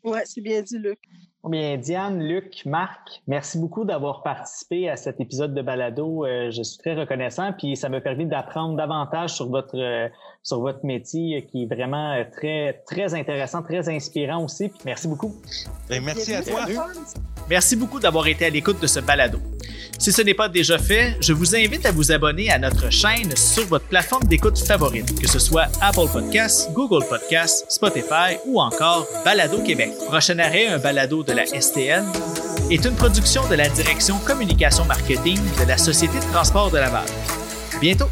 Oui, 0.04 0.20
c'est 0.26 0.42
bien 0.42 0.62
dit, 0.62 0.78
Luc. 0.78 1.00
Bien, 1.46 1.78
Diane, 1.78 2.22
Luc, 2.22 2.66
Marc, 2.66 3.22
merci 3.26 3.60
beaucoup 3.60 3.86
d'avoir 3.86 4.24
participé 4.24 4.90
à 4.90 4.98
cet 4.98 5.22
épisode 5.22 5.54
de 5.54 5.62
Balado. 5.62 6.26
Euh, 6.26 6.52
je 6.52 6.62
suis 6.62 6.78
très 6.78 6.96
reconnaissant, 6.96 7.54
puis 7.54 7.78
ça 7.78 7.88
m'a 7.88 8.02
permis 8.02 8.26
d'apprendre 8.26 8.76
davantage 8.76 9.36
sur 9.36 9.48
votre 9.48 9.78
euh, 9.78 10.10
sur 10.44 10.62
votre 10.62 10.86
métier, 10.86 11.46
qui 11.52 11.64
est 11.64 11.66
vraiment 11.66 12.14
euh, 12.14 12.24
très 12.32 12.82
très 12.86 13.14
intéressant, 13.14 13.62
très 13.62 13.90
inspirant 13.90 14.44
aussi. 14.44 14.72
merci 14.86 15.08
beaucoup. 15.08 15.36
Ben, 15.90 16.04
merci 16.04 16.34
à 16.34 16.42
toi. 16.42 16.66
Merci 17.50 17.76
beaucoup 17.76 18.00
d'avoir 18.00 18.28
été 18.28 18.46
à 18.46 18.50
l'écoute 18.50 18.82
de 18.82 18.88
ce 18.88 19.00
balado. 19.00 19.40
Si 19.98 20.12
ce 20.12 20.22
n'est 20.22 20.34
pas 20.34 20.48
déjà 20.48 20.78
fait, 20.78 21.18
je 21.20 21.34
vous 21.34 21.56
invite 21.56 21.86
à 21.86 21.92
vous 21.92 22.12
abonner 22.12 22.50
à 22.52 22.60
notre 22.60 22.90
chaîne 22.90 23.36
sur 23.36 23.66
votre 23.66 23.86
plateforme 23.86 24.24
d'écoute 24.26 24.58
favorite, 24.58 25.20
que 25.20 25.28
ce 25.28 25.40
soit 25.40 25.68
Apple 25.82 26.08
Podcasts, 26.12 26.72
Google 26.74 27.04
Podcasts, 27.10 27.66
Spotify 27.70 28.38
ou 28.46 28.62
encore 28.62 29.08
Balado 29.26 29.62
Québec. 29.62 29.92
Prochain 30.08 30.40
arrêt, 30.40 30.68
un 30.68 30.78
balado 30.78 31.24
de 31.24 31.34
la 31.34 31.46
STN, 31.46 32.06
est 32.70 32.86
une 32.86 32.96
production 32.96 33.48
de 33.50 33.56
la 33.56 33.68
Direction 33.68 34.20
Communication 34.20 34.86
Marketing 34.86 35.38
de 35.60 35.68
la 35.68 35.78
Société 35.78 36.18
de 36.18 36.32
transport 36.32 36.70
de 36.72 36.78
Laval. 36.78 37.06
À 37.76 37.80
bientôt! 37.80 38.08